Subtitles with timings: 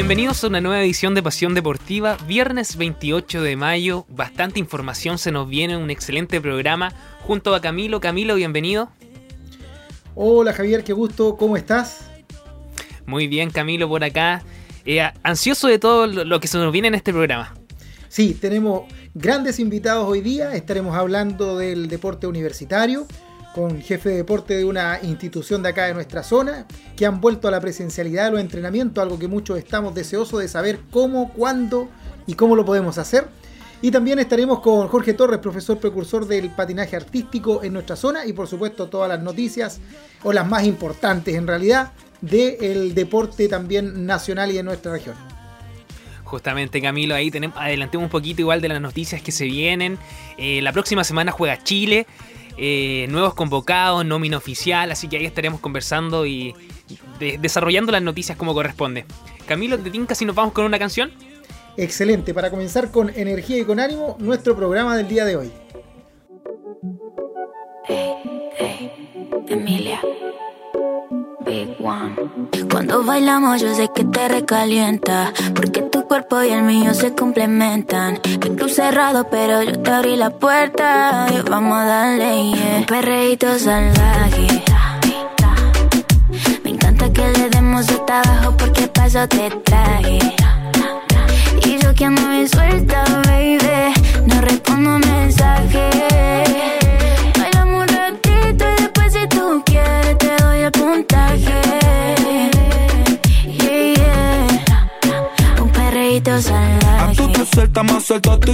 [0.00, 4.06] Bienvenidos a una nueva edición de Pasión Deportiva, viernes 28 de mayo.
[4.08, 6.94] Bastante información se nos viene, un excelente programa
[7.26, 8.00] junto a Camilo.
[8.00, 8.88] Camilo, bienvenido.
[10.14, 12.06] Hola Javier, qué gusto, ¿cómo estás?
[13.04, 14.42] Muy bien, Camilo, por acá.
[14.86, 17.54] Eh, ansioso de todo lo que se nos viene en este programa.
[18.08, 20.54] Sí, tenemos grandes invitados hoy día.
[20.54, 23.06] Estaremos hablando del deporte universitario
[23.54, 27.48] con jefe de deporte de una institución de acá de nuestra zona, que han vuelto
[27.48, 31.88] a la presencialidad de los entrenamientos, algo que muchos estamos deseosos de saber cómo, cuándo
[32.26, 33.28] y cómo lo podemos hacer.
[33.82, 38.32] Y también estaremos con Jorge Torres, profesor precursor del patinaje artístico en nuestra zona y
[38.32, 39.80] por supuesto todas las noticias,
[40.22, 45.16] o las más importantes en realidad, del deporte también nacional y de nuestra región.
[46.24, 49.98] Justamente Camilo, ahí tenemos, adelantemos un poquito igual de las noticias que se vienen.
[50.36, 52.06] Eh, la próxima semana juega Chile.
[52.62, 56.54] Eh, nuevos convocados, nómina oficial, así que ahí estaremos conversando y
[57.40, 59.06] desarrollando las noticias como corresponde.
[59.46, 61.10] Camilo, ¿te tinca si nos vamos con una canción?
[61.78, 65.50] Excelente, para comenzar con energía y con ánimo, nuestro programa del día de hoy.
[69.48, 70.02] Emilia.
[72.70, 78.20] Cuando bailamos yo sé que te recalienta Porque tu cuerpo y el mío se complementan.
[78.24, 81.26] El club cerrado pero yo te abrí la puerta.
[81.32, 82.76] Y vamos a darle yeah.
[82.78, 84.62] Un perreíto salvaje.
[86.64, 90.18] Me encanta que le demos hasta abajo porque paso te traje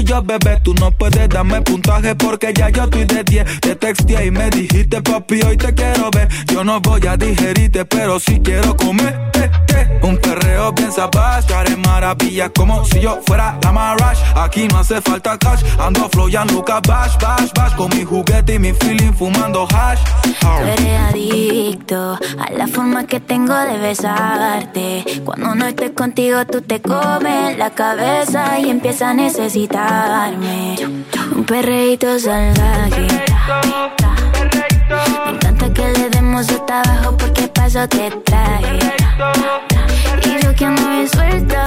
[0.06, 0.60] yo, bebé.
[0.62, 3.60] Tú no puedes darme puntaje porque ya yo estoy de 10.
[3.60, 6.28] Te texté y me dijiste, papi, hoy te quiero ver.
[6.46, 9.30] Yo no voy a digerirte, pero sí quiero comer.
[9.34, 10.00] Eh, eh.
[10.02, 14.20] Un perreo bien sabás, haré maravillas como si yo fuera la Marash.
[14.36, 17.74] Aquí no hace falta cash, ando flow ya Lucas bash, bash, bash.
[17.74, 20.00] Con mi juguete y mi feeling fumando hash.
[20.22, 25.04] Tú eres adicto a la forma que tengo de besarte.
[25.24, 29.14] Cuando no estoy contigo, tú te comes la cabeza y empiezas a
[31.34, 33.06] Un perreíto salvaje.
[35.24, 38.78] Me encanta que le demos hasta abajo porque paso te traje.
[40.24, 41.64] Y yo que ando bien suelta,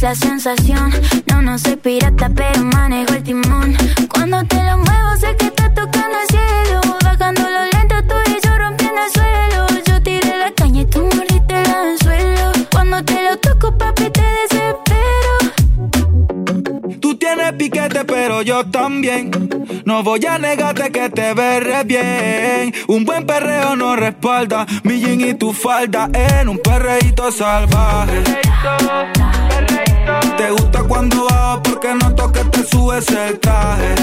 [0.00, 0.92] La sensación.
[1.26, 3.76] No, no soy pirata, pero manejo el timón.
[4.08, 6.80] Cuando te lo muevo, sé que estás tocando el cielo.
[7.04, 9.66] Bajando lo lento, tú y yo rompiendo el suelo.
[9.86, 12.52] Yo tiré la caña y tú mordiste el anzuelo.
[12.70, 15.32] Cuando te lo toco, papi, te desespero.
[17.00, 19.32] Tú tienes piquete, pero yo también.
[19.84, 22.72] No voy a negarte que te veré bien.
[22.86, 28.22] Un buen perreo no respalda mi jean y tu falda en un perreíto salvaje.
[28.22, 29.67] Te
[30.68, 33.94] gusta cuando bajo porque no que te subes el traje.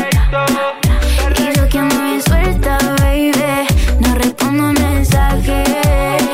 [1.37, 3.67] Y yo que me suelta, baby,
[3.99, 6.24] no respondo mensajes.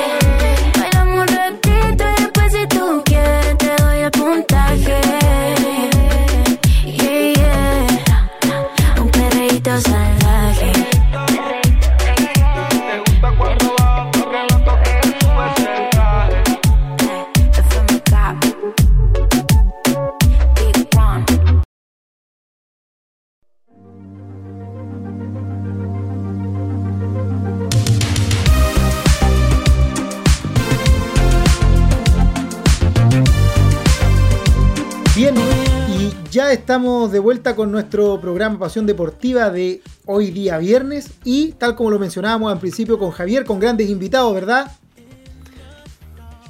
[36.51, 41.91] Estamos de vuelta con nuestro programa Pasión Deportiva de hoy día viernes y tal como
[41.91, 44.69] lo mencionábamos al principio con Javier, con grandes invitados, ¿verdad?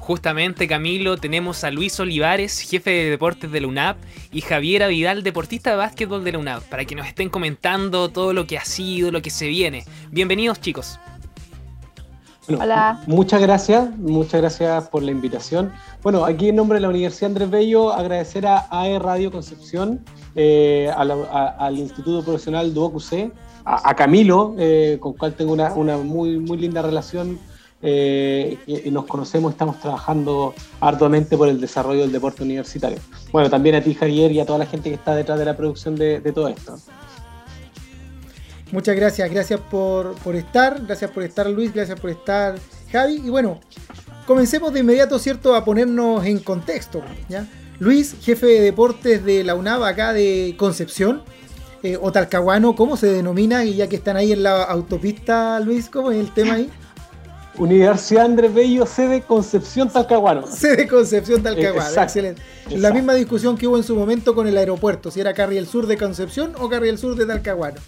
[0.00, 3.96] Justamente Camilo, tenemos a Luis Olivares, jefe de deportes de la UNAP,
[4.32, 8.32] y Javiera Vidal, deportista de básquetbol de la UNAP, para que nos estén comentando todo
[8.32, 9.84] lo que ha sido, lo que se viene.
[10.10, 10.98] Bienvenidos chicos.
[12.48, 13.00] Hola.
[13.06, 15.72] Muchas gracias, muchas gracias por la invitación.
[16.02, 20.00] Bueno, aquí en nombre de la Universidad Andrés Bello, agradecer a AE Radio Concepción,
[20.34, 23.32] eh, al Instituto Profesional DuoQC,
[23.64, 27.38] a, a Camilo, eh, con cual tengo una, muy, muy linda relación.
[27.84, 32.98] Eh, y nos conocemos, estamos trabajando arduamente por el desarrollo del deporte universitario.
[33.32, 35.56] Bueno, también a ti, Javier, y a toda la gente que está detrás de la
[35.56, 36.76] producción de todo esto.
[38.72, 42.54] Muchas gracias, gracias por, por estar, gracias por estar Luis, gracias por estar
[42.90, 43.20] Javi.
[43.24, 43.60] Y bueno,
[44.26, 47.02] comencemos de inmediato, ¿cierto?, a ponernos en contexto.
[47.28, 47.46] ¿ya?
[47.78, 51.22] Luis, jefe de deportes de la UNAV acá de Concepción,
[51.82, 53.62] eh, o Talcahuano, ¿cómo se denomina?
[53.64, 56.70] Y ya que están ahí en la autopista, Luis, ¿cómo es el tema ahí?
[57.58, 60.46] Universidad Andrés Bello, sede Concepción Talcahuano.
[60.46, 62.40] Sede Concepción Talcahuano, excelente.
[62.70, 65.86] La misma discusión que hubo en su momento con el aeropuerto, si era Carriel Sur
[65.86, 67.80] de Concepción o Carriel Sur de Talcahuano.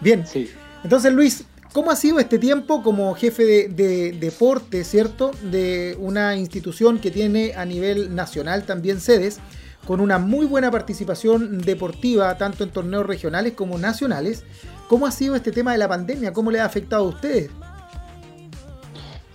[0.00, 0.50] Bien, sí.
[0.84, 5.32] entonces Luis, ¿cómo ha sido este tiempo como jefe de, deporte, cierto?
[5.42, 9.38] De una institución que tiene a nivel nacional también sedes,
[9.86, 14.44] con una muy buena participación deportiva, tanto en torneos regionales como nacionales.
[14.88, 16.32] ¿Cómo ha sido este tema de la pandemia?
[16.32, 17.50] ¿Cómo le ha afectado a ustedes?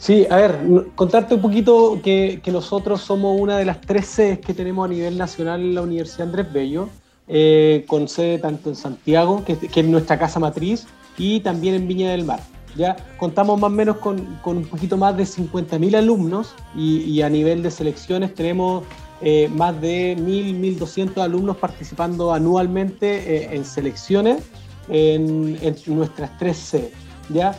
[0.03, 0.59] Sí, a ver,
[0.95, 5.17] contarte un poquito que, nosotros somos una de las tres sedes que tenemos a nivel
[5.17, 6.89] nacional en la Universidad Andrés Bello,
[7.29, 10.87] eh, con sede tanto en Santiago, que, es nuestra casa matriz,
[11.17, 12.41] y también en Viña del Mar.
[12.75, 17.63] Ya contamos más o menos con, un poquito más de 50.000 alumnos y, a nivel
[17.63, 18.83] de selecciones tenemos
[19.21, 24.43] eh, más de 1.000, 1.200 alumnos participando anualmente eh, en selecciones
[24.89, 26.91] en, nuestras tres sedes.
[27.29, 27.55] ¿ya?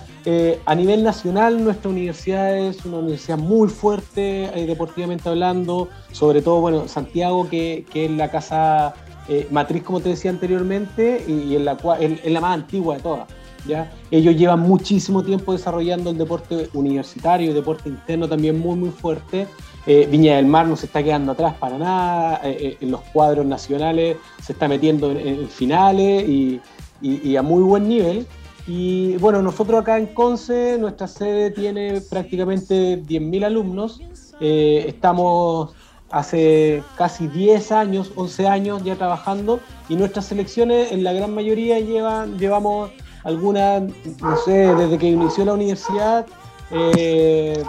[0.67, 6.89] A nivel nacional, nuestra universidad es una universidad muy fuerte, deportivamente hablando, sobre todo, bueno,
[6.89, 8.95] Santiago, que, es la casa
[9.29, 13.03] eh, matriz, como te decía anteriormente, y, en la, cual, es la más antigua de
[13.03, 13.29] todas.
[13.67, 13.93] ¿ya?
[14.11, 19.47] Ellos llevan muchísimo tiempo desarrollando el deporte universitario, el deporte interno también muy, muy fuerte.
[19.87, 24.55] Viña del Mar no se está quedando atrás para nada, en los cuadros nacionales se
[24.55, 28.27] está metiendo en, finales y a muy buen nivel.
[28.67, 34.01] Y bueno, nosotros acá en Conce, nuestra sede tiene prácticamente 10.000 alumnos.
[34.41, 35.75] Eh, estamos
[36.15, 39.59] hace casi 10 años, 11 años ya trabajando
[39.89, 42.91] y nuestras selecciones en la gran mayoría llevan, llevamos
[43.25, 43.83] algunas,
[44.21, 46.27] no sé, desde que inició la universidad
[46.71, 47.63] eh,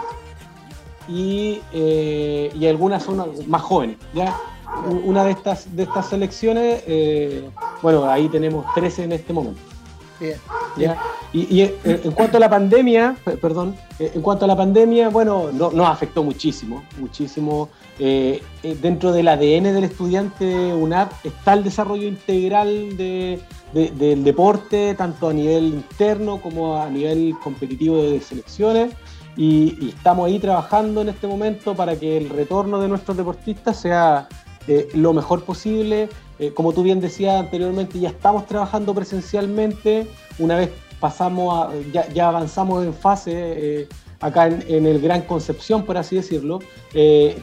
[1.08, 3.96] y, eh, y, algunas son más jóvenes.
[4.14, 4.36] ¿ya?
[5.04, 6.82] Una de estas, de estas selecciones,
[7.82, 9.60] bueno, ahí tenemos 13 en este momento.
[10.20, 10.94] Bien.
[11.32, 15.88] Y, en cuanto a la pandemia, perdón, en cuanto a la pandemia, bueno, no, nos
[15.88, 17.68] afectó muchísimo, muchísimo.
[17.98, 23.40] Eh, eh, dentro del ADN del estudiante UNAP está el desarrollo integral de,
[23.72, 28.94] del deporte, tanto a nivel interno como a nivel competitivo de selecciones.
[29.36, 34.28] Y, estamos ahí trabajando en este momento para que el retorno de nuestros deportistas sea
[34.68, 36.08] eh, lo mejor posible
[36.38, 40.06] eh, como tú bien decías anteriormente, ya estamos trabajando presencialmente.
[40.38, 40.70] Una vez
[41.00, 43.88] pasamos, ya, avanzamos en fase eh,
[44.20, 46.58] acá en, el Gran Concepción, por así decirlo,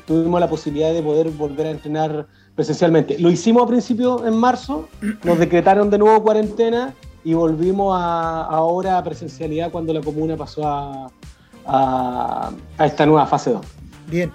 [0.05, 3.17] tuvimos la posibilidad de poder volver a entrenar presencialmente.
[3.19, 4.87] Lo hicimos a principio en marzo,
[5.23, 6.93] nos decretaron de nuevo cuarentena
[7.23, 13.65] y volvimos a, ahora a presencialidad cuando la comuna pasó a, esta nueva fase 2.
[14.07, 14.31] Bien,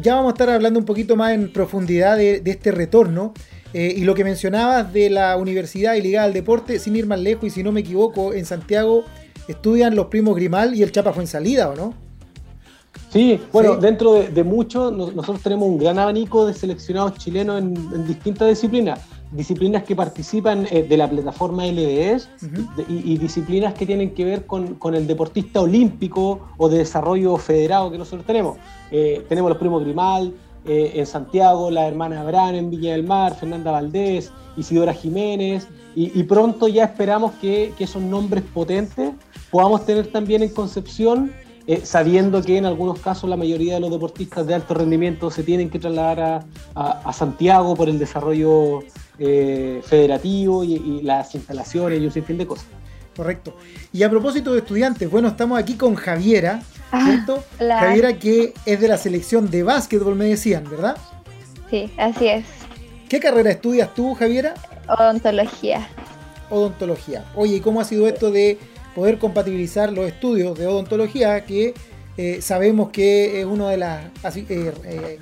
[0.00, 3.32] ya vamos a estar hablando un poquito más en profundidad de, de este retorno.
[3.72, 7.20] Eh, y lo que mencionabas de la universidad y ligada al deporte, sin ir más
[7.20, 9.04] lejos, y si no me equivoco, en Santiago
[9.48, 11.94] estudian los primos Grimal y el Chapa fue en salida, ¿o no?
[13.10, 18.48] Sí, bueno, dentro de, mucho, nosotros tenemos un gran abanico de seleccionados chilenos en, distintas
[18.48, 19.00] disciplinas.
[19.36, 22.28] Disciplinas que participan eh, de la plataforma LDS
[22.88, 27.98] y, disciplinas que tienen que ver con, el deportista olímpico o de desarrollo federado que
[27.98, 28.56] nosotros tenemos.
[28.90, 30.32] Eh, tenemos los primos Grimal,
[30.64, 36.22] eh, en Santiago, la hermana Abraham en Villa del Mar, Fernanda Valdés, Isidora Jiménez, y,
[36.24, 39.12] pronto ya esperamos que, esos nombres potentes
[39.50, 41.32] podamos tener también en Concepción,
[41.84, 45.70] sabiendo que en algunos casos la mayoría de los deportistas de alto rendimiento se tienen
[45.70, 48.82] que trasladar a, Santiago por el desarrollo
[49.18, 52.66] eh, federativo y, y las instalaciones y un sinfín de cosas.
[53.16, 53.56] Correcto.
[53.92, 57.42] Y a propósito de estudiantes, bueno, estamos aquí con Javiera, ah, ¿cierto?
[57.58, 60.98] Javiera que es de la selección de básquetbol, me decían, ¿verdad?
[61.70, 62.44] Sí, así es.
[63.08, 64.54] ¿Qué carrera estudias tú, Javiera?
[64.86, 65.88] Odontología.
[66.50, 67.24] Odontología.
[67.34, 68.58] Oye, ¿y cómo ha sido esto de
[68.94, 71.74] poder compatibilizar los estudios de odontología, que
[72.16, 75.18] eh, sabemos que es una de las eh, eh,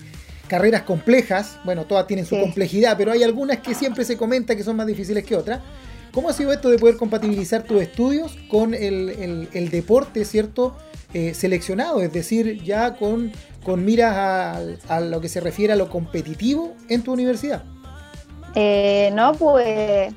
[0.49, 1.59] carreras complejas?
[1.65, 4.87] Bueno, todas tienen su complejidad, pero hay algunas que siempre se comenta que son más
[4.87, 5.61] difíciles que otras.
[6.13, 10.77] ¿Cómo ha sido esto de poder compatibilizar tus estudios con el, deporte, ¿cierto?
[11.13, 13.33] Eh, seleccionado, es decir, ya con,
[13.65, 17.63] con miras a, lo que se refiere a lo competitivo en tu universidad.
[18.55, 20.13] Eh, no, pues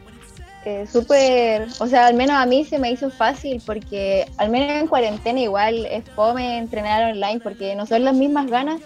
[0.65, 4.81] eh, súper, o sea, al menos a mí se me hizo fácil porque al menos
[4.81, 8.81] en cuarentena igual es fome entrenar online porque no son las mismas ganas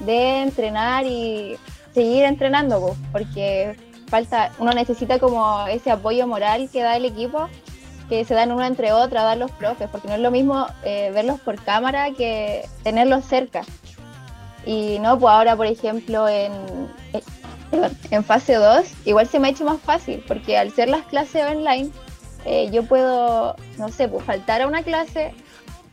[0.00, 1.56] de entrenar y
[1.92, 3.76] seguir entrenando, porque
[4.08, 7.48] falta, uno necesita como ese apoyo moral que da el equipo
[8.08, 11.10] que se dan una entre otra, dar los profes, porque no es lo mismo eh,
[11.12, 13.62] verlos por cámara que tenerlos cerca.
[14.64, 16.52] Y no, pues ahora, por ejemplo, en,
[18.10, 21.44] en fase 2, igual se me ha hecho más fácil, porque al ser las clases
[21.44, 21.90] online,
[22.44, 25.34] eh, yo puedo, no sé, pues faltar a una clase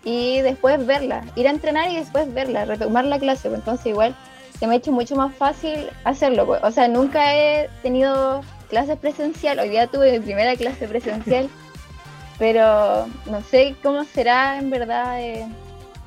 [0.05, 4.15] y después verla, ir a entrenar y después verla, retomar la clase, pues entonces igual
[4.57, 6.45] se me ha hecho mucho más fácil hacerlo.
[6.45, 6.62] Pues.
[6.63, 11.50] O sea, nunca he tenido clases presencial, hoy día tuve mi primera clase presencial,
[12.39, 15.47] pero no sé cómo será en verdad eh,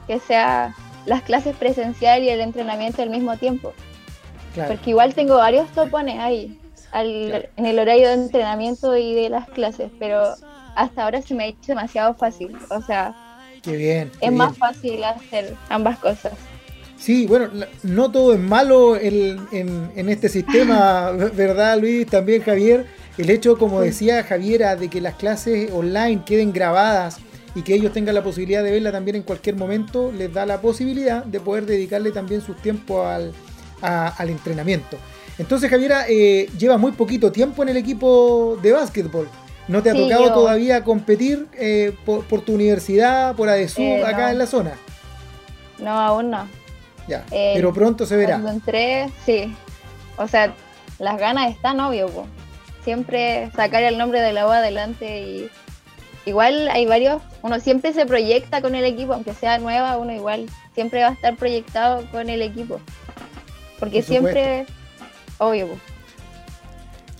[0.06, 0.74] que sea
[1.04, 3.74] las clases presencial y el entrenamiento al mismo tiempo.
[4.54, 6.58] Porque igual tengo varios topones ahí
[6.92, 10.34] en el horario de entrenamiento y de las clases, pero
[10.74, 12.56] hasta ahora se me ha hecho demasiado fácil.
[12.70, 13.14] O sea,
[13.62, 16.32] qué bien, es más fácil hacer ambas cosas.
[16.98, 17.48] Sí, bueno,
[17.84, 22.06] no todo es malo en, en, este sistema, ¿verdad Luis?
[22.06, 22.86] También Javier,
[23.16, 27.18] el hecho, como decía Javiera, de que las clases online queden grabadas
[27.54, 30.60] y que ellos tengan la posibilidad de verla también en cualquier momento, les da la
[30.60, 33.32] posibilidad de poder dedicarle también su tiempo al,
[33.80, 34.98] al entrenamiento.
[35.38, 39.28] Entonces, Javiera, eh, lleva muy poquito tiempo en el equipo de básquetbol.
[39.68, 44.38] ¿No te ha tocado todavía competir eh, por, tu universidad, por ADESU, eh, acá en
[44.38, 44.72] la zona?
[45.78, 46.48] No, aún no.
[47.06, 48.32] Ya, pero pronto se verá.
[48.32, 49.54] Cuando entré, sí.
[50.16, 50.54] O sea,
[50.98, 52.10] las ganas están, obvio.
[52.82, 55.50] Siempre sacar el nombre de la U adelante y
[56.24, 60.46] igual hay varios, uno siempre se proyecta con el equipo, aunque sea nueva, uno igual
[60.74, 62.80] siempre va a estar proyectado con el equipo.
[63.78, 64.66] Porque siempre
[65.38, 65.68] obvio.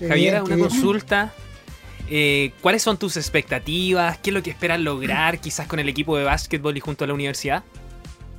[0.01, 1.33] Javiera, una consulta.
[2.11, 4.19] Eh, ¿Cuáles son tus expectativas?
[4.19, 7.07] ¿Qué es lo que esperas lograr quizás con el equipo de básquetbol y junto a
[7.07, 7.63] la universidad?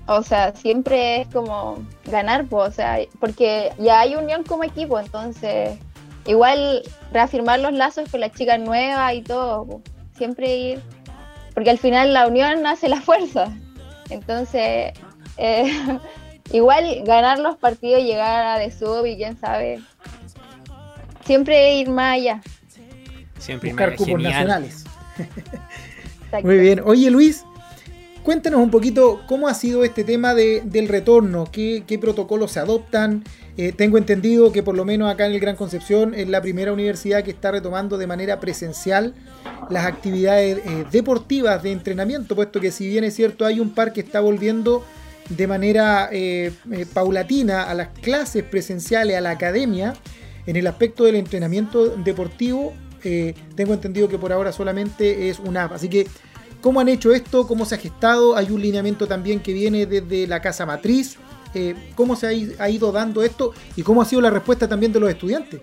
[0.08, 5.78] O sea, siempre es como ganar, o sea, porque ya hay unión como equipo, entonces
[6.26, 9.82] igual reafirmar los lazos con las chicas nuevas y todo,
[10.18, 10.82] siempre ir,
[11.54, 13.56] porque al final la unión hace la fuerza,
[14.10, 14.94] entonces
[15.38, 16.00] eh,
[16.52, 19.80] igual ganar los partidos, llegar a de sub y quién sabe.
[21.24, 22.42] Siempre ir más allá.
[23.40, 24.84] Siempre Buscar cupos nacionales.
[26.44, 26.82] Muy bien.
[26.86, 27.44] Oye Luis,
[28.24, 33.24] cuéntanos un poquito cómo ha sido este tema de, del retorno, qué, protocolos se adoptan.
[33.58, 36.72] Eh, tengo entendido que por lo menos acá en el Gran Concepción es la primera
[36.72, 39.16] universidad que está retomando de manera presencial
[39.70, 43.92] las actividades eh, deportivas de entrenamiento, puesto que si bien es cierto hay un par
[43.92, 44.86] que está volviendo
[45.30, 49.94] de manera eh, eh, paulatina a las clases presenciales, a la academia,
[50.46, 55.66] en el aspecto del entrenamiento deportivo, eh, tengo entendido que por ahora solamente es una
[55.66, 55.74] app.
[55.74, 56.08] Así que,
[56.62, 57.48] ¿cómo han hecho esto?
[57.48, 58.36] ¿Cómo se ha gestado?
[58.36, 61.18] Hay un lineamiento también que viene desde la casa matriz.
[61.96, 63.54] ¿Cómo se ha, ido dando esto?
[63.76, 65.62] ¿Y cómo ha sido la respuesta también de los estudiantes?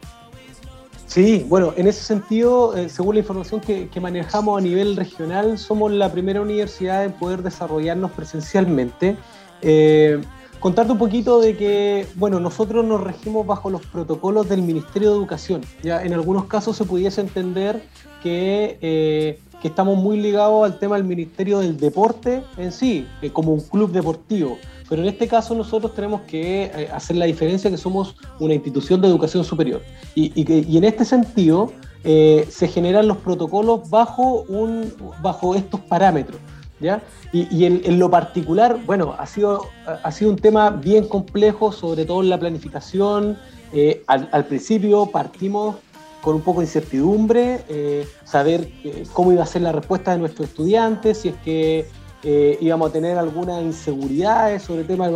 [1.06, 6.10] Sí, bueno, en ese sentido, según la información que, manejamos a nivel regional, somos la
[6.10, 9.16] primera universidad en poder desarrollarnos presencialmente.
[9.62, 10.20] Eh,
[10.60, 15.16] contarte un poquito de que, bueno, nosotros nos regimos bajo los protocolos del Ministerio de
[15.16, 15.62] Educación.
[15.82, 17.82] Ya en algunos casos se pudiese entender
[18.22, 23.30] que, eh, que estamos muy ligados al tema del Ministerio del Deporte en sí, eh,
[23.30, 24.58] como un club deportivo.
[24.88, 29.00] Pero en este caso nosotros tenemos que eh, hacer la diferencia que somos una institución
[29.00, 29.82] de educación superior.
[30.14, 31.72] Y, y, y en este sentido
[32.04, 36.40] se generan los protocolos bajo, un, bajo estos parámetros.
[36.80, 37.02] ¿Ya?
[37.32, 42.22] Y, en, lo particular, bueno, ha sido, ha sido un tema bien complejo, sobre todo
[42.22, 43.38] en la planificación.
[43.72, 45.76] Eh, al, principio partimos
[46.22, 50.18] con un poco de incertidumbre, eh, saber eh, cómo iba a ser la respuesta de
[50.18, 51.86] nuestros estudiantes, si es que
[52.22, 55.08] íbamos a tener alguna inseguridad sobre, tema,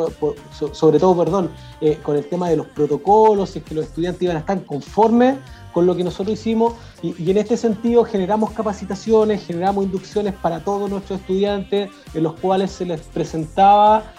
[0.73, 1.51] sobre todo perdón,
[2.03, 5.37] con el tema de los protocolos, si es que los estudiantes iban a estar conformes
[5.73, 10.91] con lo que nosotros hicimos y, en este sentido generamos capacitaciones, generamos inducciones para todos
[10.91, 14.13] nuestros estudiantes en los cuales se les presentaba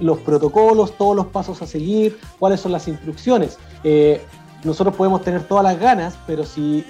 [0.00, 3.58] los protocolos, todos los pasos a seguir, cuáles son las instrucciones.
[3.84, 4.22] Eh,
[4.64, 6.82] nosotros podemos tener todas las ganas, pero si,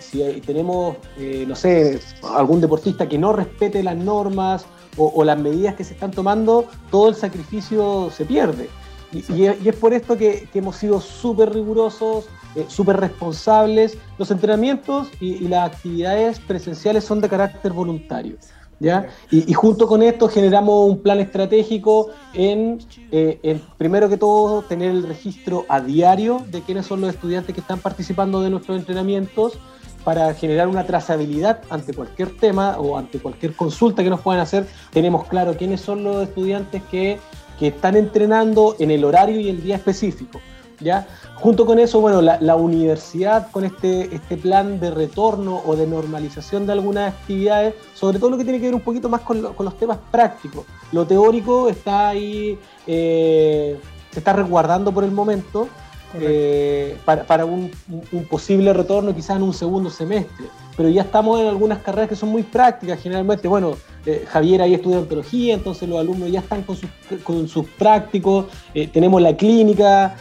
[0.47, 5.85] tenemos, eh, no sé, algún deportista que no respete las normas o, las medidas que
[5.85, 8.69] se están tomando, todo el sacrificio se pierde.
[9.13, 12.27] Y, es por esto que hemos sido súper rigurosos,
[12.57, 13.99] eh, súper responsables.
[14.17, 18.37] Los entrenamientos y, las actividades presenciales son de carácter voluntario.
[18.79, 19.09] ¿Ya?
[19.31, 22.79] Y, junto con esto generamos un plan estratégico en,
[23.11, 27.55] eh, en, primero que todo, tener el registro a diario de quiénes son los estudiantes
[27.55, 29.59] que están participando de nuestros entrenamientos
[30.07, 34.65] para generar una trazabilidad ante cualquier tema o ante cualquier consulta que nos puedan hacer.
[34.93, 37.19] Tenemos claro quiénes son los estudiantes que,
[37.59, 40.41] que están entrenando en el horario y el día específico.
[40.79, 41.09] ¿ya?
[41.35, 46.67] Junto con eso, bueno, la, universidad con este, este plan de retorno o de normalización
[46.67, 49.77] de algunas actividades, sobre todo lo que tiene que ver un poquito más con, los
[49.77, 50.67] temas prácticos.
[50.93, 53.77] Lo teórico está ahí, eh,
[54.13, 55.67] se está resguardando por el momento
[56.21, 57.71] eh, para, un,
[58.29, 60.47] posible retorno quizás en un segundo semestre.
[60.77, 64.75] Pero ya estamos en algunas carreras que son muy prácticas, generalmente, bueno, eh, Javier ahí
[64.75, 66.91] estudia ontología, entonces los alumnos ya están con sus,
[67.25, 70.17] con sus prácticos, eh, tenemos la clínica,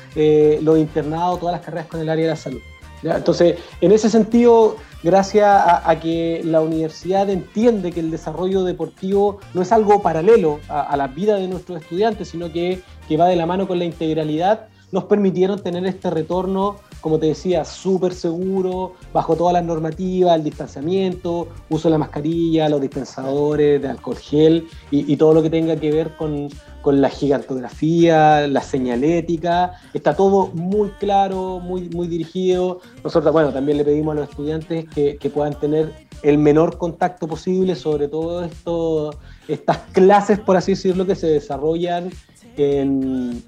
[0.61, 2.61] los internados, todas las carreras con el área de la salud.
[3.03, 9.61] Entonces, en ese sentido, gracias a, que la universidad entiende que el desarrollo deportivo no
[9.61, 13.45] es algo paralelo a, la vida de nuestros estudiantes, sino que, que va de la
[13.45, 19.35] mano con la integralidad, nos permitieron tener este retorno, como te decía, súper seguro, bajo
[19.35, 25.15] todas las normativas, el distanciamiento, uso de la mascarilla, los dispensadores de alcohol gel y,
[25.17, 26.49] todo lo que tenga que ver con,
[26.85, 29.73] la gigantografía, la señalética.
[29.93, 32.79] Está todo muy claro, muy, muy dirigido.
[33.03, 37.27] Nosotros, bueno, también le pedimos a los estudiantes que, que puedan tener el menor contacto
[37.27, 39.15] posible, sobre todo esto,
[39.47, 42.11] estas clases, por así decirlo, que se desarrollan
[42.57, 43.43] en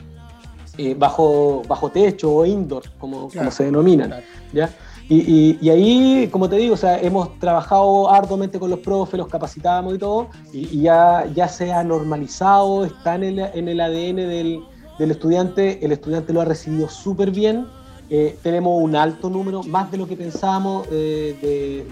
[0.77, 4.13] eh, bajo, bajo techo o indoor, como, como se denominan.
[4.53, 4.69] ¿ya?
[5.10, 9.29] Y, y, ahí, como te digo, o sea, hemos trabajado arduamente con los profes, los
[9.29, 14.17] capacitamos y todo, y, ya, ya se ha normalizado, está en el, en el ADN
[14.17, 14.60] del,
[15.00, 17.65] del estudiante, el estudiante lo ha recibido súper bien.
[18.10, 21.36] Eh, tenemos un alto número, más de lo que pensábamos, eh,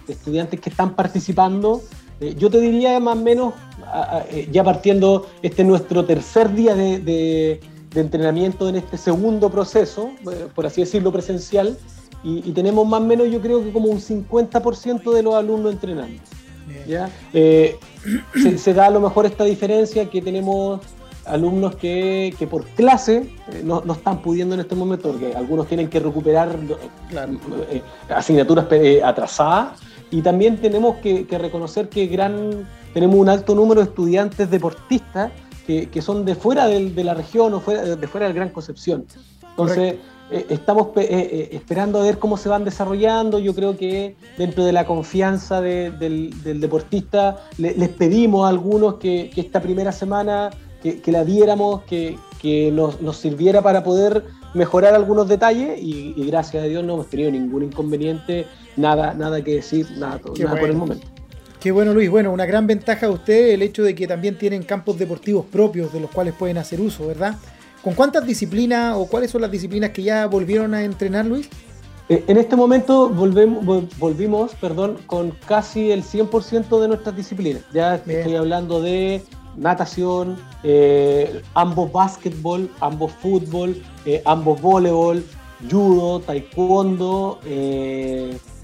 [0.07, 1.81] de, estudiantes que están participando.
[2.37, 3.53] yo te diría más o menos,
[4.51, 7.59] ya partiendo, este nuestro tercer día de de
[8.01, 11.77] entrenamiento en este segundo proceso, eh, por así decirlo, presencial,
[12.23, 16.19] y, tenemos más o menos, yo creo que como un 50% de los alumnos entrenando.
[16.87, 17.07] ¿ya?
[17.33, 17.77] Eh,
[18.57, 20.81] se, da a lo mejor esta diferencia que tenemos
[21.25, 25.67] alumnos que, que por clase eh, no, no, están pudiendo en este momento, porque algunos
[25.67, 26.57] tienen que recuperar
[28.09, 28.65] asignaturas
[29.03, 34.49] atrasadas, y también tenemos que, que reconocer que gran, tenemos un alto número de estudiantes
[34.49, 35.31] deportistas
[35.65, 39.05] que, son de fuera de la región o fuera, de fuera del Gran Concepción.
[39.49, 39.95] Entonces,
[40.31, 43.39] eh, estamos eh, eh, esperando a ver cómo se van desarrollando.
[43.39, 49.61] Yo creo que dentro de la confianza del, deportista, les pedimos a algunos que, esta
[49.61, 50.49] primera semana
[50.81, 52.17] que, la diéramos, que,
[52.71, 54.23] nos, sirviera para poder
[54.53, 58.45] mejorar algunos detalles y, gracias a Dios no hemos tenido ningún inconveniente,
[58.77, 61.14] nada, nada que decir, nada, nada por el momento.
[61.65, 64.61] Qué bueno Luis, bueno, una gran ventaja de usted el hecho de que también tienen
[64.61, 67.37] campos deportivos propios de los cuales pueden hacer uso, ¿verdad?
[67.81, 71.49] ¿Con cuántas disciplinas o cuáles son las disciplinas que ya volvieron a entrenar Luis?
[72.07, 73.65] Eh, en este momento volvemos,
[73.97, 77.63] volvimos perdón, con casi el 100% de nuestras disciplinas.
[77.73, 79.23] Ya estoy hablando de
[79.57, 85.25] natación, eh, ambos básquetbol, ambos fútbol, eh, ambos voleibol,
[85.69, 87.39] judo, taekwondo,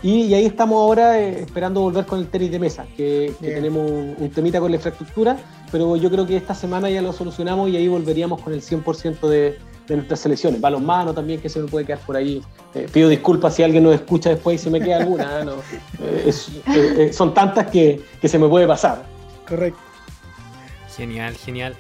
[0.04, 4.32] y, ahí estamos ahora eh, esperando volver con el tenis de mesa, que, tenemos un,
[4.34, 5.38] temita con la infraestructura,
[5.71, 9.27] pero yo creo que esta semana ya lo solucionamos y ahí volveríamos con el 100%
[9.27, 10.60] de, de nuestras selecciones.
[10.60, 12.41] Balonmano también, que se me puede quedar por ahí.
[12.73, 15.45] Eh, pido disculpas si alguien nos escucha después y se me queda alguna.
[15.99, 17.12] ¿eh?
[17.13, 19.06] son tantas que, que se me puede pasar.
[19.47, 19.80] Correcto.
[20.97, 21.75] Genial, genial.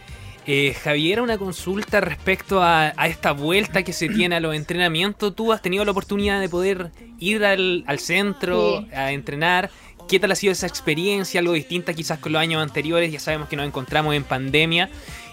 [0.47, 5.35] Eh, Javier, una consulta respecto a, esta vuelta que se tiene a los entrenamientos.
[5.35, 9.69] ¿Tú has tenido la oportunidad de poder ir al, centro a entrenar?
[10.07, 11.39] ¿Qué tal ha sido esa experiencia?
[11.39, 13.11] Algo distinta quizás con los años anteriores.
[13.11, 14.89] Ya sabemos que nos encontramos en pandemia.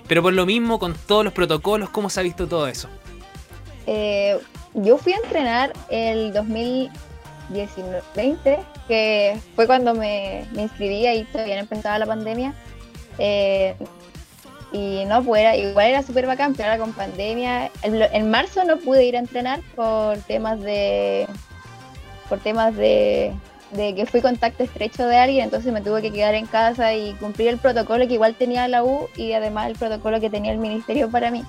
[0.07, 2.88] Pero por lo mismo, con todos los protocolos, ¿cómo se ha visto todo eso?
[3.87, 4.38] Eh,
[4.75, 12.07] yo fui a entrenar el 2019, que fue cuando me, inscribí y todavía empezaba la
[12.07, 12.55] pandemia.
[13.18, 13.75] Eh,
[14.73, 17.71] y no, pues igual era súper bacán, pero ahora con pandemia.
[17.83, 21.27] En, marzo no pude ir a entrenar por temas de.
[22.29, 23.33] por temas de,
[23.73, 27.15] de que fui contacto estrecho de alguien, entonces me tuve que quedar en casa y
[27.15, 30.59] cumplir el protocolo que igual tenía la U y además el protocolo que tenía el
[30.59, 31.45] ministerio para mí.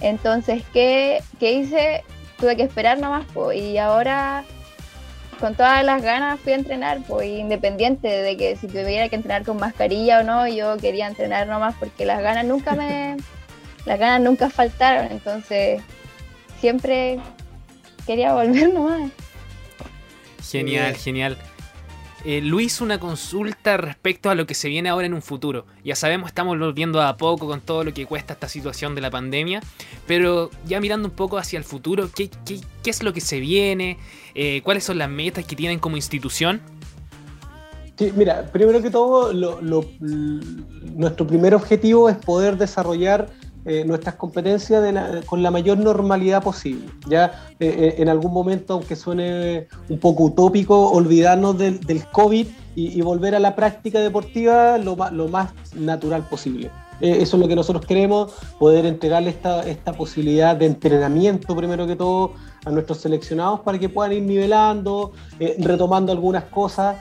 [0.00, 2.04] Entonces, ¿qué, qué hice?
[2.38, 4.44] Tuve que esperar nomás, pues, y ahora
[5.42, 9.42] con todas las ganas fui a entrenar, pues independiente de que si tuviera que entrenar
[9.42, 13.16] con mascarilla o no, yo quería entrenar nomás porque las ganas nunca me,
[13.84, 15.82] las ganas nunca faltaron, entonces
[16.60, 17.18] siempre
[18.06, 19.10] quería volver nomás.
[20.48, 21.36] Genial, genial.
[22.24, 25.66] Eh, Luis, una consulta respecto a lo que se viene ahora en un futuro.
[25.84, 29.10] Ya sabemos, estamos volviendo a poco con todo lo que cuesta esta situación de la
[29.10, 29.60] pandemia,
[30.06, 32.30] pero ya mirando un poco hacia el futuro, ¿qué,
[32.84, 33.98] es lo que se viene?
[34.36, 36.60] Eh, ¿Cuáles son las metas que tienen como institución?
[38.16, 43.30] Mira, primero que todo, nuestro primer objetivo es poder desarrollar
[43.64, 44.82] eh, nuestras competencias
[45.26, 46.86] con la mayor normalidad posible.
[47.08, 53.34] Ya eh, en algún momento, aunque suene un poco utópico, olvidarnos del, COVID y, volver
[53.34, 56.70] a la práctica deportiva lo, lo más natural posible.
[57.00, 61.96] eso es lo que nosotros queremos, poder entregarle esta, esta posibilidad de entrenamiento, primero que
[61.96, 62.32] todo,
[62.64, 65.12] a nuestros seleccionados para que puedan ir nivelando,
[65.58, 66.96] retomando algunas cosas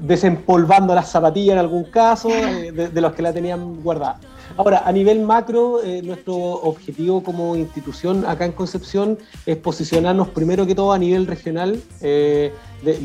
[0.00, 4.18] desempolvando las zapatillas en algún caso, eh, de, los que la tenían guardada.
[4.56, 10.66] Ahora, a nivel macro, eh, nuestro objetivo como institución acá en Concepción es posicionarnos primero
[10.66, 12.52] que todo a nivel regional eh,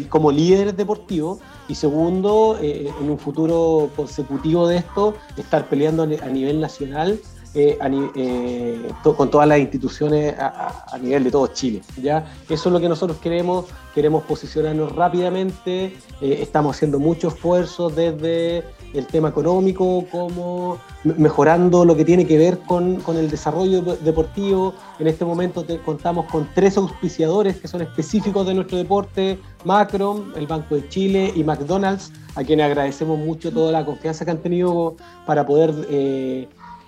[0.09, 6.59] como líderes deportivos y segundo, en un futuro consecutivo de esto, estar peleando a nivel
[6.59, 7.19] nacional
[7.55, 7.79] eh,
[8.15, 11.81] eh, con todas las instituciones a, nivel de todo Chile.
[11.99, 12.31] ¿ya?
[12.47, 18.63] Eso es lo que nosotros queremos, queremos posicionarnos rápidamente, eh, estamos haciendo mucho esfuerzo desde
[18.93, 24.75] el tema económico, como mejorando lo que tiene que ver con, el desarrollo deportivo.
[24.99, 30.45] En este momento contamos con tres auspiciadores que son específicos de nuestro deporte, Macron, el
[30.45, 34.95] Banco de Chile y McDonald's, a quienes agradecemos mucho toda la confianza que han tenido
[35.25, 35.73] para poder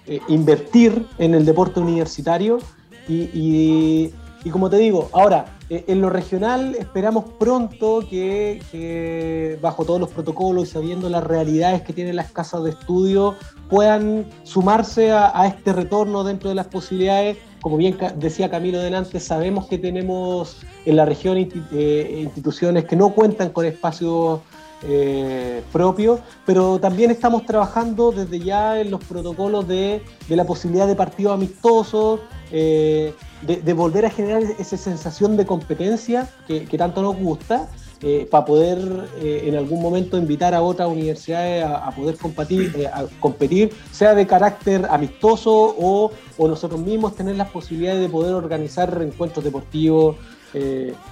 [0.08, 2.60] eh, invertir en el deporte universitario
[3.08, 4.10] y,
[4.52, 10.64] como te digo, ahora, eh, en lo regional esperamos pronto que, bajo todos los protocolos
[10.64, 13.36] y sabiendo las realidades que tienen las casas de estudio,
[13.70, 17.38] puedan sumarse a, este retorno dentro de las posibilidades.
[17.62, 23.10] Como bien decía Camilo delante, sabemos que tenemos en la región eh, instituciones que no
[23.10, 24.40] cuentan con espacios
[24.84, 30.96] eh, propio, pero también estamos trabajando desde ya en los protocolos de, la posibilidad de
[30.96, 33.14] partidos amistosos, eh,
[33.44, 37.70] de, volver a generar esa sensación de competencia que, tanto nos gusta,
[38.02, 38.80] eh, para poder
[39.22, 46.12] en algún momento invitar a otras universidades a, poder competir, sea de carácter amistoso o,
[46.40, 50.16] o, nosotros mismos tener las posibilidades de poder organizar encuentros deportivos.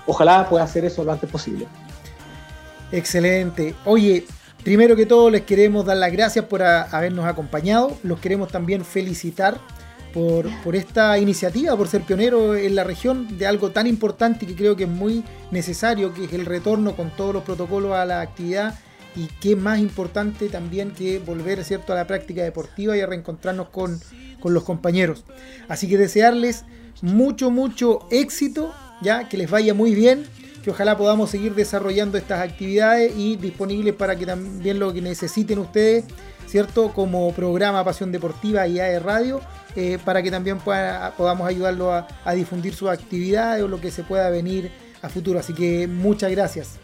[0.08, 1.68] ojalá pueda hacer eso lo antes posible.
[2.92, 3.76] Excelente.
[3.86, 4.26] Oye,
[4.64, 7.98] primero que todo les queremos dar las gracias por habernos acompañado.
[8.04, 9.60] Los queremos también felicitar
[10.14, 14.56] por, por, esta iniciativa, por ser pionero en la región de algo tan importante que
[14.56, 18.22] creo que es muy necesario, que es el retorno con todos los protocolos a la
[18.22, 18.76] actividad
[19.16, 21.94] y qué más importante también que volver ¿cierto?
[21.94, 24.00] a la práctica deportiva y a reencontrarnos con,
[24.40, 25.26] con los compañeros.
[25.68, 26.66] Así que desearles
[27.02, 30.26] mucho, mucho éxito, ya que les vaya muy bien
[30.70, 36.06] ojalá podamos seguir desarrollando estas actividades y disponibles para que también lo que necesiten ustedes,
[36.48, 36.92] ¿cierto?
[36.94, 39.42] Como programa Pasión Deportiva y AE Radio,
[39.76, 44.30] eh, para que también podamos ayudarlo a, difundir sus actividades o lo que se pueda
[44.30, 45.40] venir a futuro.
[45.40, 46.78] Así que muchas gracias.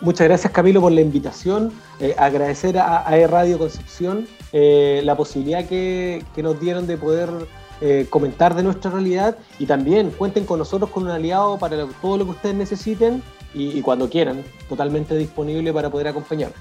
[0.00, 1.72] Muchas gracias Camilo por la invitación.
[2.00, 7.28] Eh, agradecer a AE Radio Concepción eh, la posibilidad que nos dieron de poder
[7.80, 12.18] eh, comentar de nuestra realidad y también cuenten con nosotros con un aliado para todo
[12.18, 13.22] lo que ustedes necesiten
[13.54, 16.52] y, cuando quieran, totalmente disponible para poder acompañar.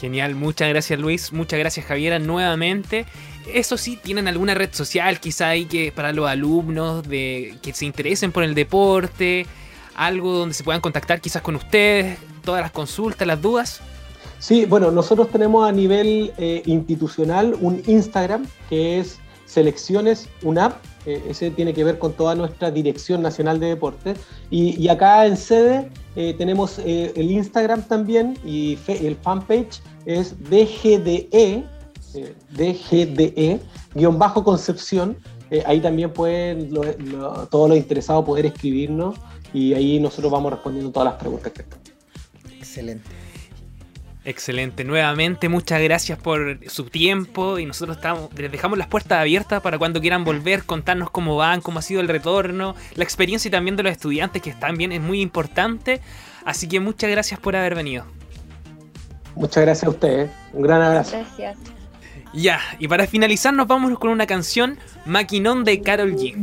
[0.00, 3.06] Genial, muchas gracias Luis, muchas gracias Javiera nuevamente.
[3.52, 7.84] Eso sí, tienen alguna red social quizá ahí que para los alumnos de que se
[7.84, 9.46] interesen por el deporte,
[9.94, 13.80] algo donde se puedan contactar quizás con ustedes, todas las consultas, las dudas.
[14.38, 19.18] Sí, bueno, nosotros tenemos a nivel eh, institucional un Instagram que es
[19.54, 20.74] selecciones UNAP,
[21.06, 24.18] eh, ese tiene que ver con toda nuestra Dirección Nacional de Deportes.
[24.50, 31.64] Y, acá en sede eh, tenemos eh, el Instagram también y el fanpage es DGDE,
[32.50, 33.60] DGDE,
[33.94, 35.16] guion bajo Concepción.
[35.66, 36.70] ahí también pueden
[37.50, 39.16] todos los interesados poder escribirnos
[39.52, 41.80] y ahí nosotros vamos respondiendo todas las preguntas que están.
[42.58, 43.23] Excelente.
[44.26, 49.60] Excelente, nuevamente muchas gracias por su tiempo y nosotros estamos, les dejamos las puertas abiertas
[49.60, 53.52] para cuando quieran volver, contarnos cómo van, cómo ha sido el retorno, la experiencia y
[53.52, 56.00] también de los estudiantes que están bien es muy importante,
[56.46, 58.06] así que muchas gracias por haber venido.
[59.34, 61.18] Muchas gracias a ustedes, un gran abrazo.
[61.18, 61.58] Gracias.
[62.32, 66.34] Ya, y para finalizar nos vamos con una canción, Maquinón de Carol G.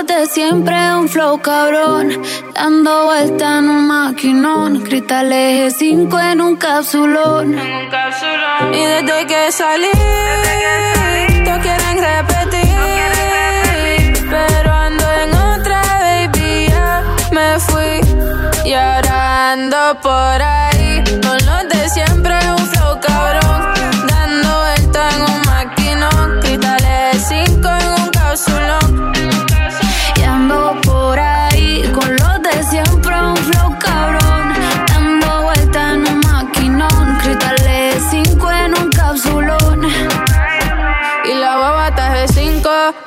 [0.00, 2.22] los de siempre, un flow cabrón.
[2.54, 7.58] Dando vuelta en un maquinón, cristales 5 en un capsulón.
[8.72, 9.90] Y desde que salí,
[11.44, 12.70] todos quieren repetir.
[14.30, 18.00] Pero ando en otra, baby, ya me fui.
[18.64, 23.74] Y ahora ando por ahí con los de siempre, un flow cabrón.
[24.08, 24.64] Y ando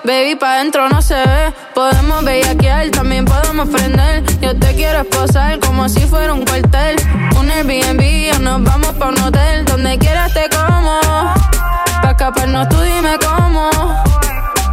[0.05, 1.53] y pa' dentro no se ve.
[1.73, 4.23] Podemos bellaquear, también podemos prender.
[4.41, 6.95] Yo te quiero esposar como si fuera un cuartel.
[7.39, 9.65] Un Airbnb o nos vamos pa' un hotel.
[9.65, 10.99] Donde quieras te como.
[12.01, 13.69] Pa' escaparnos tú dime cómo.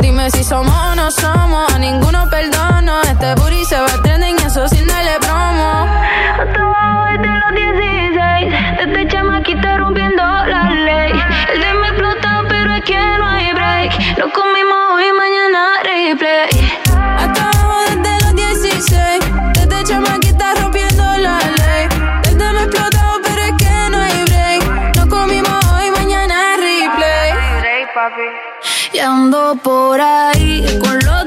[0.00, 1.72] Dime si somos o no somos.
[1.74, 3.02] A ninguno perdono.
[3.02, 5.86] Este booty se va a trending y eso sin darle promo.
[6.40, 8.86] Hasta abajo desde los 16.
[8.86, 11.12] Desde chamaquita rompiendo la ley.
[11.54, 13.39] El de me explota, pero es que no hay
[13.80, 14.18] break.
[14.18, 16.48] Lo comimos hoy, mañana replay.
[17.18, 19.20] Hasta abajo desde los 16.
[19.54, 21.88] Desde chamaquita rompiendo la ley.
[22.22, 24.96] Desde me explotado, pero es que no hay break.
[24.96, 27.32] Nos comimos hoy, mañana replay.
[28.92, 31.19] Y ando por ahí con los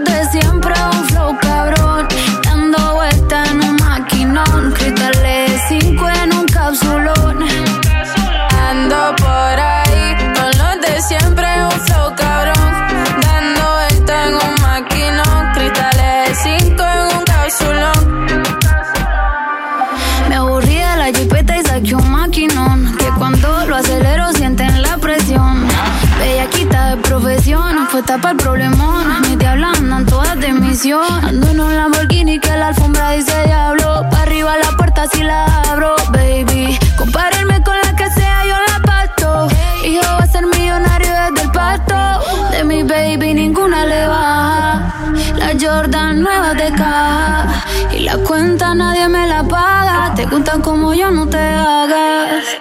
[28.14, 29.22] tapa el problemón.
[29.22, 31.04] Mis diablas andan todas de misión.
[31.24, 34.06] Ando en un Lamborghini que la alfombra dice diablo.
[34.12, 36.78] Pa' arriba la puerta si la abro, baby.
[36.96, 39.48] Compárenme con la que sea, yo la pasto.
[39.88, 41.96] Hijo va a ser millonario desde el pasto.
[42.52, 44.94] De mi baby ninguna le baja.
[45.36, 47.66] La Jordan nueva de caja.
[47.96, 50.14] Y la cuenta nadie me la paga.
[50.16, 52.53] Te gustan como yo, no te hagas.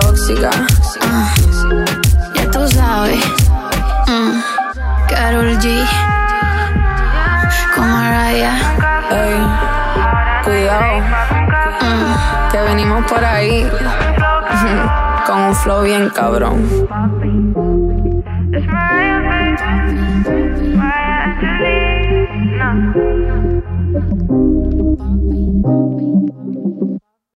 [0.00, 0.50] Tóxica.
[1.02, 1.34] Ah,
[2.34, 3.24] ya tú sabes.
[4.06, 4.40] Mm,
[5.08, 5.84] Carol G.
[7.74, 8.58] Con Mariah.
[9.10, 9.40] Ey,
[10.44, 10.98] cuidado,
[11.80, 12.50] Mm.
[12.52, 13.66] que venimos por ahí.
[15.26, 16.64] Con un flow bien cabrón.
[16.88, 17.52] Papi.